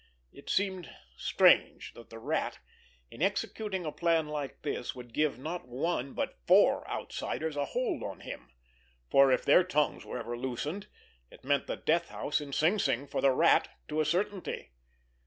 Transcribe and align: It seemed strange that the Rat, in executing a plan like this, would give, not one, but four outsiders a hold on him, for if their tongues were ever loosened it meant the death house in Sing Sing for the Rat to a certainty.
It 0.31 0.49
seemed 0.49 0.89
strange 1.15 1.93
that 1.93 2.09
the 2.09 2.17
Rat, 2.17 2.57
in 3.11 3.21
executing 3.21 3.85
a 3.85 3.91
plan 3.91 4.27
like 4.27 4.63
this, 4.63 4.95
would 4.95 5.13
give, 5.13 5.37
not 5.37 5.67
one, 5.67 6.13
but 6.15 6.39
four 6.47 6.89
outsiders 6.89 7.55
a 7.55 7.65
hold 7.65 8.01
on 8.01 8.21
him, 8.21 8.49
for 9.11 9.31
if 9.31 9.45
their 9.45 9.63
tongues 9.63 10.03
were 10.03 10.17
ever 10.17 10.35
loosened 10.35 10.87
it 11.29 11.43
meant 11.43 11.67
the 11.67 11.77
death 11.77 12.09
house 12.09 12.41
in 12.41 12.51
Sing 12.51 12.79
Sing 12.79 13.05
for 13.05 13.21
the 13.21 13.29
Rat 13.29 13.67
to 13.89 14.01
a 14.01 14.05
certainty. 14.05 14.71